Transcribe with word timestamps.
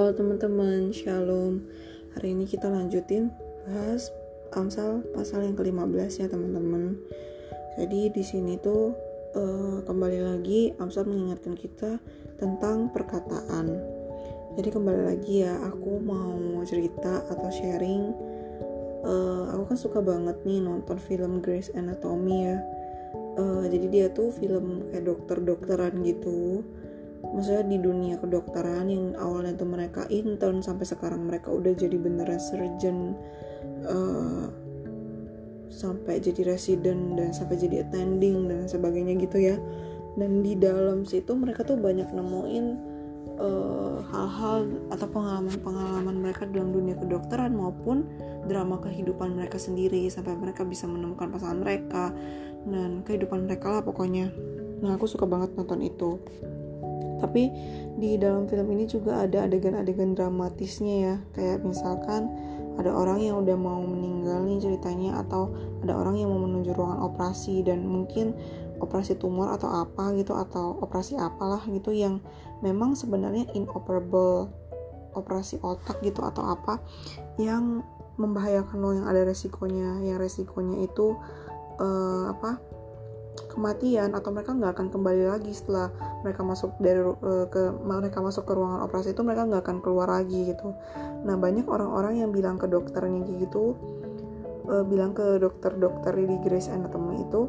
Halo 0.00 0.16
teman-teman, 0.16 0.96
Shalom. 0.96 1.60
Hari 2.16 2.32
ini 2.32 2.48
kita 2.48 2.72
lanjutin 2.72 3.28
bahas 3.68 4.08
Amsal 4.56 5.04
pasal 5.12 5.44
yang 5.44 5.60
ke-15 5.60 6.24
ya 6.24 6.26
teman-teman. 6.32 6.96
Jadi 7.76 8.08
di 8.08 8.24
sini 8.24 8.56
tuh 8.56 8.96
uh, 9.36 9.84
kembali 9.84 10.24
lagi 10.24 10.72
Amsal 10.80 11.04
mengingatkan 11.04 11.52
kita 11.52 12.00
tentang 12.40 12.88
perkataan. 12.96 13.76
Jadi 14.56 14.72
kembali 14.72 15.04
lagi 15.04 15.44
ya, 15.44 15.60
aku 15.68 16.00
mau 16.00 16.64
cerita 16.64 17.20
atau 17.28 17.52
sharing. 17.52 18.04
Uh, 19.04 19.52
aku 19.52 19.76
kan 19.76 19.76
suka 19.76 20.00
banget 20.00 20.40
nih 20.48 20.64
nonton 20.64 20.96
film 20.96 21.44
Grey's 21.44 21.68
Anatomy 21.76 22.48
ya. 22.48 22.56
Uh, 23.36 23.68
jadi 23.68 23.86
dia 23.92 24.06
tuh 24.08 24.32
film 24.32 24.80
kayak 24.88 25.12
dokter-dokteran 25.12 26.00
gitu 26.08 26.64
maksudnya 27.20 27.64
di 27.68 27.78
dunia 27.78 28.16
kedokteran 28.16 28.88
yang 28.88 29.12
awalnya 29.16 29.54
tuh 29.54 29.68
mereka 29.68 30.08
intern 30.08 30.64
sampai 30.64 30.88
sekarang 30.88 31.28
mereka 31.28 31.52
udah 31.52 31.72
jadi 31.76 31.96
beneran 32.00 32.40
surgeon 32.40 33.14
uh, 33.86 34.48
sampai 35.70 36.18
jadi 36.18 36.42
resident 36.50 37.14
dan 37.14 37.30
sampai 37.30 37.56
jadi 37.56 37.86
attending 37.86 38.50
dan 38.50 38.66
sebagainya 38.66 39.14
gitu 39.22 39.38
ya. 39.38 39.56
Dan 40.18 40.42
di 40.42 40.58
dalam 40.58 41.06
situ 41.06 41.32
mereka 41.38 41.62
tuh 41.62 41.78
banyak 41.78 42.10
nemuin 42.10 42.66
eh, 43.38 43.96
hal-hal 44.10 44.58
uh, 44.66 44.92
atau 44.92 45.06
pengalaman-pengalaman 45.06 46.18
mereka 46.18 46.50
dalam 46.50 46.74
dunia 46.74 46.98
kedokteran 46.98 47.54
maupun 47.54 48.10
drama 48.50 48.82
kehidupan 48.82 49.38
mereka 49.38 49.62
sendiri 49.62 50.10
sampai 50.10 50.34
mereka 50.34 50.66
bisa 50.66 50.90
menemukan 50.90 51.30
pasangan 51.30 51.62
mereka 51.62 52.10
dan 52.66 53.06
kehidupan 53.06 53.46
mereka 53.46 53.70
lah 53.70 53.82
pokoknya. 53.86 54.34
Nah 54.82 54.98
aku 54.98 55.06
suka 55.06 55.30
banget 55.30 55.54
nonton 55.54 55.80
itu 55.86 56.18
tapi 57.20 57.52
di 58.00 58.16
dalam 58.16 58.48
film 58.48 58.66
ini 58.72 58.88
juga 58.88 59.22
ada 59.22 59.44
adegan-adegan 59.44 60.16
dramatisnya 60.16 60.94
ya. 60.96 61.16
Kayak 61.36 61.62
misalkan 61.62 62.32
ada 62.80 62.96
orang 62.96 63.20
yang 63.20 63.44
udah 63.44 63.56
mau 63.60 63.84
meninggal 63.84 64.40
nih 64.48 64.58
ceritanya 64.58 65.20
atau 65.20 65.52
ada 65.84 65.92
orang 65.92 66.16
yang 66.16 66.32
mau 66.32 66.40
menuju 66.40 66.72
ruangan 66.72 67.04
operasi 67.04 67.60
dan 67.60 67.84
mungkin 67.84 68.32
operasi 68.80 69.20
tumor 69.20 69.52
atau 69.52 69.68
apa 69.68 70.16
gitu 70.16 70.32
atau 70.32 70.80
operasi 70.80 71.20
apalah 71.20 71.60
gitu 71.68 71.92
yang 71.92 72.24
memang 72.64 72.96
sebenarnya 72.96 73.44
inoperable 73.52 74.48
operasi 75.12 75.60
otak 75.60 76.00
gitu 76.00 76.24
atau 76.24 76.48
apa 76.48 76.80
yang 77.36 77.84
membahayakan 78.16 78.76
lo 78.80 78.96
yang 78.96 79.06
ada 79.08 79.28
resikonya. 79.28 80.00
Yang 80.00 80.18
resikonya 80.24 80.88
itu 80.88 81.16
uh, 81.80 82.32
apa 82.32 82.60
kematian 83.50 84.14
atau 84.14 84.30
mereka 84.30 84.54
nggak 84.54 84.72
akan 84.78 84.88
kembali 84.94 85.24
lagi 85.26 85.50
setelah 85.50 85.90
mereka 86.22 86.46
masuk 86.46 86.70
dari 86.78 87.02
uh, 87.02 87.46
ke 87.50 87.62
mereka 87.82 88.22
masuk 88.22 88.46
ke 88.46 88.52
ruangan 88.54 88.86
operasi 88.86 89.10
itu 89.10 89.22
mereka 89.26 89.44
nggak 89.50 89.62
akan 89.66 89.78
keluar 89.82 90.08
lagi 90.08 90.54
gitu. 90.54 90.72
Nah 91.26 91.34
banyak 91.34 91.66
orang-orang 91.66 92.22
yang 92.22 92.30
bilang 92.30 92.56
ke 92.56 92.70
dokternya 92.70 93.26
gitu 93.42 93.74
uh, 94.70 94.84
bilang 94.86 95.10
ke 95.12 95.42
dokter-dokter 95.42 96.14
di 96.14 96.36
Grace 96.40 96.70
Anatomy 96.70 97.26
itu 97.26 97.40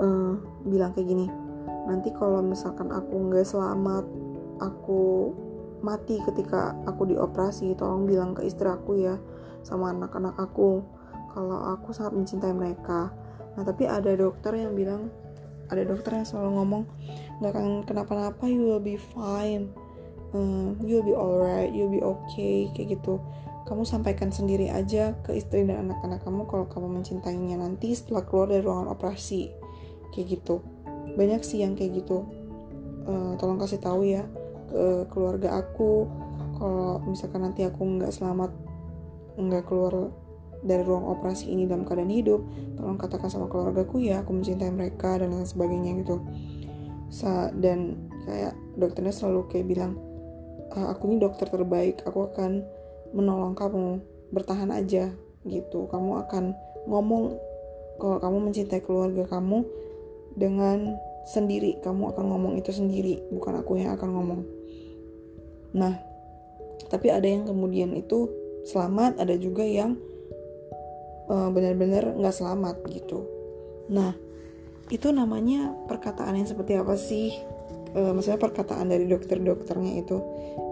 uh, 0.00 0.36
bilang 0.68 0.92
kayak 0.92 1.08
gini 1.08 1.26
nanti 1.86 2.10
kalau 2.12 2.42
misalkan 2.42 2.90
aku 2.90 3.30
nggak 3.30 3.46
selamat 3.46 4.04
aku 4.58 5.32
mati 5.80 6.18
ketika 6.24 6.74
aku 6.88 7.08
dioperasi 7.08 7.76
tolong 7.78 8.08
bilang 8.08 8.34
ke 8.34 8.42
istri 8.44 8.66
aku 8.66 8.98
ya 8.98 9.16
sama 9.62 9.94
anak-anak 9.94 10.34
aku 10.34 10.82
kalau 11.36 11.58
aku 11.76 11.92
sangat 11.92 12.16
mencintai 12.16 12.54
mereka 12.56 13.12
nah 13.56 13.64
tapi 13.64 13.88
ada 13.88 14.12
dokter 14.12 14.52
yang 14.54 14.76
bilang 14.76 15.08
ada 15.66 15.82
dokter 15.82 16.22
yang 16.22 16.26
selalu 16.28 16.50
ngomong 16.62 16.82
nggak 17.42 17.52
akan 17.52 17.66
kenapa-napa 17.84 18.44
you 18.48 18.64
will 18.64 18.82
be 18.82 18.96
fine. 18.96 19.68
Uh, 20.34 20.74
you 20.82 20.98
will 21.00 21.06
be 21.06 21.14
alright 21.16 21.70
you 21.70 21.86
will 21.86 21.94
be 21.94 22.02
okay 22.02 22.70
kayak 22.72 22.98
gitu. 22.98 23.20
Kamu 23.66 23.82
sampaikan 23.82 24.30
sendiri 24.30 24.70
aja 24.70 25.18
ke 25.26 25.34
istri 25.34 25.66
dan 25.66 25.90
anak-anak 25.90 26.22
kamu 26.22 26.46
kalau 26.46 26.66
kamu 26.70 27.02
mencintainya 27.02 27.58
nanti 27.58 27.98
setelah 27.98 28.22
keluar 28.22 28.46
dari 28.46 28.62
ruangan 28.62 28.94
operasi 28.94 29.50
kayak 30.14 30.38
gitu. 30.38 30.62
Banyak 31.18 31.42
sih 31.42 31.66
yang 31.66 31.74
kayak 31.74 32.04
gitu. 32.04 32.22
Uh, 33.06 33.34
tolong 33.38 33.58
kasih 33.58 33.82
tahu 33.82 34.06
ya 34.06 34.26
ke 34.66 35.06
keluarga 35.14 35.62
aku 35.62 36.10
kalau 36.58 36.98
misalkan 37.06 37.46
nanti 37.46 37.62
aku 37.62 37.86
nggak 37.86 38.10
selamat 38.10 38.50
nggak 39.38 39.62
keluar 39.68 40.10
dari 40.64 40.82
ruang 40.82 41.04
operasi 41.04 41.52
ini 41.52 41.68
dalam 41.68 41.84
keadaan 41.84 42.12
hidup 42.12 42.40
tolong 42.76 42.96
katakan 42.96 43.28
sama 43.28 43.50
keluargaku 43.50 44.04
ya 44.04 44.24
aku 44.24 44.36
mencintai 44.36 44.72
mereka 44.72 45.20
dan 45.20 45.32
lain 45.32 45.48
sebagainya 45.48 45.92
gitu. 46.04 46.22
Sa 47.12 47.52
dan 47.54 48.10
kayak 48.26 48.54
dokternya 48.74 49.14
selalu 49.14 49.46
kayak 49.52 49.66
bilang 49.66 49.92
aku 50.72 51.08
ini 51.08 51.16
dokter 51.22 51.48
terbaik 51.48 52.02
aku 52.04 52.28
akan 52.32 52.66
menolong 53.14 53.54
kamu 53.56 54.02
bertahan 54.34 54.70
aja 54.74 55.14
gitu. 55.46 55.86
Kamu 55.88 56.26
akan 56.26 56.52
ngomong 56.86 57.38
kalau 57.96 58.18
kamu 58.20 58.50
mencintai 58.50 58.82
keluarga 58.84 59.24
kamu 59.24 59.64
dengan 60.36 61.00
sendiri 61.26 61.80
kamu 61.82 62.14
akan 62.14 62.24
ngomong 62.30 62.54
itu 62.60 62.70
sendiri 62.70 63.18
bukan 63.32 63.58
aku 63.58 63.80
yang 63.80 63.96
akan 63.96 64.10
ngomong. 64.14 64.40
Nah 65.74 65.94
tapi 66.86 67.10
ada 67.10 67.26
yang 67.26 67.48
kemudian 67.48 67.90
itu 67.96 68.30
selamat 68.68 69.18
ada 69.18 69.34
juga 69.34 69.64
yang 69.64 69.98
uh, 71.30 71.48
benar-benar 71.50 72.14
nggak 72.16 72.34
selamat 72.34 72.82
gitu. 72.90 73.26
Nah, 73.90 74.14
itu 74.90 75.10
namanya 75.10 75.74
perkataan 75.90 76.38
yang 76.38 76.48
seperti 76.48 76.78
apa 76.78 76.94
sih? 76.94 77.34
Uh, 77.96 78.12
maksudnya 78.12 78.38
perkataan 78.38 78.92
dari 78.92 79.08
dokter-dokternya 79.08 80.04
itu, 80.04 80.20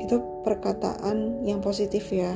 itu 0.03 0.16
perkataan 0.44 1.47
yang 1.47 1.64
positif 1.64 2.10
ya. 2.12 2.34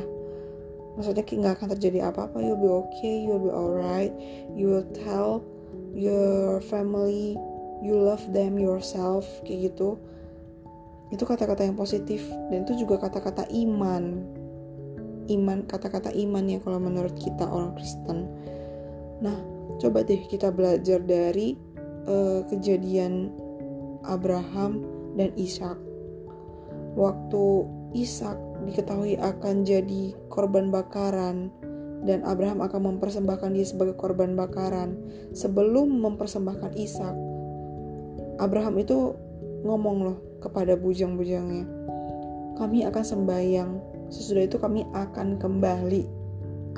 Maksudnya 0.99 1.23
nggak 1.23 1.55
akan 1.63 1.69
terjadi 1.79 2.11
apa-apa, 2.11 2.43
you'll 2.43 2.59
be 2.59 2.67
okay, 2.67 3.23
you'll 3.23 3.43
be 3.43 3.53
alright, 3.53 4.11
you 4.59 4.67
will 4.67 4.89
tell 5.07 5.47
your 5.95 6.59
family 6.67 7.39
you 7.83 7.95
love 7.95 8.23
them 8.35 8.59
yourself 8.59 9.27
kayak 9.47 9.73
gitu. 9.73 9.99
Itu 11.09 11.25
kata-kata 11.25 11.65
yang 11.65 11.79
positif 11.79 12.27
dan 12.53 12.67
itu 12.67 12.85
juga 12.85 13.09
kata-kata 13.09 13.49
iman 13.49 14.27
iman 15.29 15.65
kata-kata 15.69 16.11
iman 16.13 16.45
ya 16.49 16.59
kalau 16.61 16.81
menurut 16.81 17.15
kita 17.17 17.45
orang 17.45 17.77
Kristen. 17.77 18.29
Nah 19.21 19.39
coba 19.79 20.03
deh 20.03 20.25
kita 20.27 20.51
belajar 20.51 20.99
dari 21.05 21.55
uh, 22.09 22.45
kejadian 22.49 23.33
Abraham 24.09 24.85
dan 25.15 25.31
Ishak. 25.37 25.77
Waktu 26.99 27.45
Ishak 27.95 28.37
diketahui 28.69 29.17
akan 29.17 29.63
jadi 29.65 30.17
korban 30.29 30.69
bakaran 30.73 31.53
dan 32.05 32.23
Abraham 32.23 32.63
akan 32.63 32.97
mempersembahkan 32.97 33.55
dia 33.55 33.67
sebagai 33.67 33.95
korban 33.95 34.35
bakaran. 34.35 34.97
Sebelum 35.37 36.01
mempersembahkan 36.03 36.73
Ishak 36.75 37.17
Abraham 38.39 38.79
itu 38.79 39.19
ngomong 39.67 39.97
loh 40.07 40.19
kepada 40.39 40.79
bujang-bujangnya 40.79 41.67
kami 42.59 42.83
akan 42.87 43.05
sembahyang 43.05 43.71
sesudah 44.09 44.45
itu 44.45 44.57
kami 44.61 44.85
akan 44.93 45.41
kembali. 45.41 46.05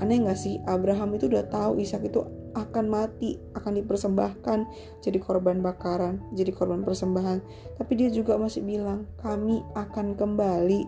Aneh 0.00 0.22
gak 0.24 0.38
sih? 0.38 0.58
Abraham 0.64 1.14
itu 1.16 1.28
udah 1.28 1.44
tahu 1.50 1.78
Ishak 1.82 2.08
itu 2.08 2.24
akan 2.50 2.90
mati 2.90 3.38
akan 3.54 3.78
dipersembahkan 3.78 4.58
jadi 5.06 5.18
korban 5.22 5.62
bakaran 5.62 6.18
jadi 6.34 6.50
korban 6.50 6.82
persembahan. 6.82 7.38
Tapi 7.78 7.92
dia 7.94 8.10
juga 8.10 8.34
masih 8.34 8.66
bilang 8.66 9.06
kami 9.22 9.62
akan 9.78 10.18
kembali 10.18 10.82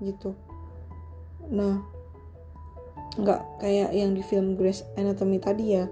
gitu. 0.00 0.32
Nah 1.52 1.84
nggak 3.14 3.62
kayak 3.62 3.90
yang 3.94 4.16
di 4.16 4.22
film 4.24 4.56
Grace 4.56 4.82
Anatomy 4.96 5.38
tadi 5.38 5.64
ya. 5.76 5.84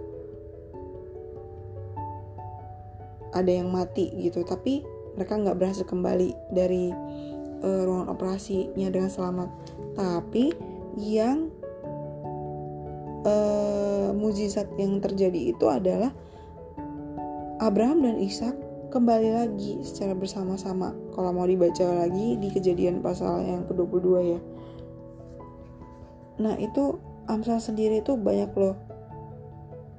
Ada 3.33 3.65
yang 3.65 3.73
mati 3.73 4.13
gitu 4.21 4.45
tapi 4.45 4.85
mereka 5.17 5.37
nggak 5.37 5.57
berhasil 5.61 5.85
kembali 5.85 6.33
dari 6.53 6.93
uh, 7.63 7.83
ruangan 7.87 8.11
operasinya 8.13 8.89
dengan 8.91 9.11
selamat. 9.11 9.49
Tapi 9.95 10.53
yang 10.99 11.49
uh, 13.25 14.11
mujizat 14.13 14.69
yang 14.77 15.01
terjadi 15.01 15.55
itu 15.55 15.67
adalah 15.71 16.13
Abraham 17.63 18.03
dan 18.03 18.19
Ishak 18.19 18.55
kembali 18.93 19.31
lagi 19.33 19.81
secara 19.87 20.13
bersama-sama. 20.13 20.93
Kalau 21.15 21.31
mau 21.33 21.49
dibaca 21.49 22.05
lagi 22.05 22.37
di 22.37 22.53
kejadian 22.53 23.01
pasal 23.01 23.41
yang 23.47 23.63
ke-22 23.71 24.07
ya. 24.21 24.41
Nah 26.43 26.55
itu 26.59 26.99
Amsal 27.23 27.63
sendiri 27.63 28.03
itu 28.03 28.19
banyak 28.19 28.51
loh 28.59 28.75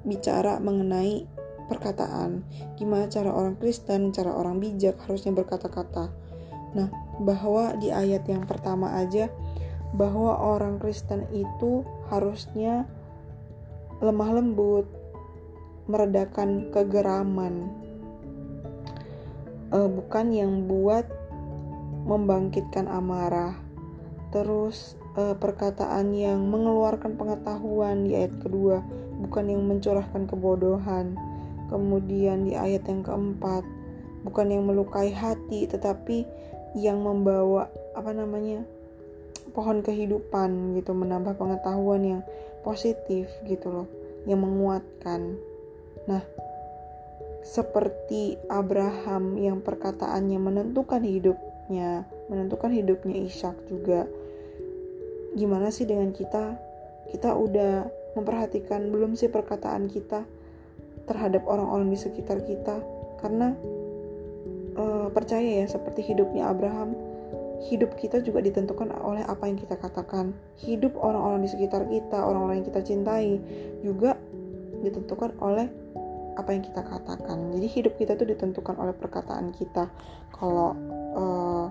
bicara 0.04 0.60
mengenai 0.60 1.24
perkataan 1.72 2.44
gimana 2.76 3.08
cara 3.08 3.32
orang 3.32 3.56
Kristen 3.56 4.12
cara 4.12 4.28
orang 4.28 4.60
bijak 4.60 5.00
harusnya 5.08 5.32
berkata-kata 5.32 6.12
nah 6.74 6.90
bahwa 7.22 7.78
di 7.78 7.94
ayat 7.94 8.26
yang 8.26 8.42
pertama 8.44 8.98
aja 8.98 9.30
bahwa 9.94 10.34
orang 10.34 10.82
Kristen 10.82 11.22
itu 11.30 11.86
harusnya 12.10 12.82
lemah 14.02 14.42
lembut, 14.42 14.90
meredakan 15.86 16.74
kegeraman, 16.74 17.70
uh, 19.70 19.86
bukan 19.86 20.34
yang 20.34 20.66
buat 20.66 21.06
membangkitkan 22.04 22.90
amarah. 22.90 23.54
Terus 24.34 24.98
uh, 25.14 25.38
perkataan 25.38 26.10
yang 26.10 26.42
mengeluarkan 26.50 27.14
pengetahuan 27.14 28.02
di 28.02 28.18
ayat 28.18 28.34
kedua 28.42 28.82
bukan 29.22 29.46
yang 29.46 29.62
mencurahkan 29.62 30.26
kebodohan. 30.26 31.14
Kemudian 31.70 32.50
di 32.50 32.58
ayat 32.58 32.84
yang 32.90 33.06
keempat 33.06 33.62
bukan 34.24 34.46
yang 34.52 34.64
melukai 34.66 35.12
hati 35.12 35.68
tetapi 35.68 36.26
yang 36.74 36.98
membawa 37.02 37.70
apa 37.94 38.10
namanya 38.10 38.66
pohon 39.54 39.80
kehidupan 39.80 40.74
gitu 40.74 40.90
menambah 40.90 41.38
pengetahuan 41.38 42.02
yang 42.02 42.22
positif 42.66 43.30
gitu 43.46 43.70
loh 43.70 43.88
yang 44.26 44.42
menguatkan. 44.42 45.38
Nah 46.10 46.22
seperti 47.44 48.40
Abraham 48.48 49.36
yang 49.36 49.60
perkataannya 49.60 50.40
menentukan 50.40 51.04
hidupnya 51.04 52.08
menentukan 52.32 52.72
hidupnya 52.72 53.20
Ishak 53.20 53.68
juga 53.68 54.08
gimana 55.36 55.68
sih 55.68 55.84
dengan 55.84 56.10
kita? 56.10 56.56
Kita 57.12 57.36
udah 57.36 57.86
memperhatikan 58.16 58.88
belum 58.90 59.14
sih 59.14 59.28
perkataan 59.28 59.86
kita 59.92 60.24
terhadap 61.04 61.44
orang-orang 61.44 61.92
di 61.92 61.98
sekitar 62.00 62.40
kita? 62.42 62.80
Karena 63.20 63.52
uh, 64.76 65.08
percaya 65.10 65.64
ya 65.64 65.66
seperti 65.66 66.04
hidupnya 66.04 66.50
Abraham 66.50 66.94
hidup 67.64 67.96
kita 67.96 68.20
juga 68.20 68.44
ditentukan 68.44 68.92
oleh 69.00 69.24
apa 69.24 69.48
yang 69.48 69.56
kita 69.56 69.78
katakan. 69.80 70.36
Hidup 70.60 70.98
orang-orang 71.00 71.46
di 71.46 71.50
sekitar 71.50 71.88
kita 71.88 72.20
orang-orang 72.20 72.60
yang 72.60 72.68
kita 72.68 72.80
cintai 72.84 73.40
juga 73.80 74.18
ditentukan 74.84 75.32
oleh 75.40 75.66
apa 76.34 76.50
yang 76.52 76.62
kita 76.66 76.82
katakan. 76.84 77.54
Jadi 77.56 77.66
hidup 77.70 77.94
kita 77.96 78.18
tuh 78.18 78.28
ditentukan 78.28 78.74
oleh 78.76 78.92
perkataan 78.92 79.54
kita. 79.54 79.88
Kalau 80.34 80.76
uh, 81.14 81.66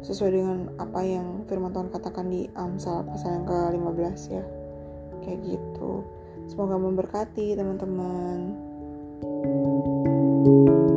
sesuai 0.00 0.30
dengan 0.30 0.58
apa 0.78 1.02
yang 1.02 1.44
firman 1.50 1.74
Tuhan 1.74 1.90
katakan 1.90 2.30
di 2.30 2.46
Amsal 2.54 3.02
pasal 3.04 3.42
yang 3.42 3.46
ke-15 3.50 4.20
ya. 4.30 4.44
Kayak 5.26 5.38
gitu. 5.44 6.06
Semoga 6.48 6.80
memberkati 6.80 7.58
teman-teman. 7.58 8.70
thank 9.18 10.70
you 10.70 10.87